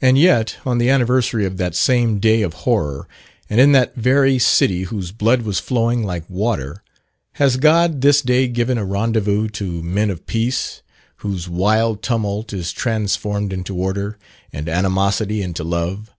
And 0.00 0.16
yet 0.16 0.56
on 0.64 0.78
the 0.78 0.88
anniversary 0.88 1.44
of 1.44 1.58
that 1.58 1.74
same 1.74 2.18
day 2.18 2.40
of 2.40 2.54
horror, 2.64 3.06
and 3.50 3.60
in 3.60 3.72
that 3.72 3.94
very 3.94 4.38
city 4.38 4.84
whose 4.84 5.12
blood 5.12 5.42
was 5.42 5.60
flowing 5.60 6.02
like 6.02 6.24
water, 6.30 6.82
has 7.32 7.58
God 7.58 8.00
this 8.00 8.22
day 8.22 8.48
given 8.48 8.78
a 8.78 8.86
rendezvous 8.86 9.48
to 9.50 9.82
men 9.82 10.08
of 10.08 10.24
peace, 10.26 10.80
whose 11.16 11.46
wild 11.46 12.02
tumult 12.02 12.54
is 12.54 12.72
transformed 12.72 13.52
into 13.52 13.76
order, 13.76 14.16
and 14.50 14.66
animosity 14.66 15.42
into 15.42 15.62
love. 15.62 16.10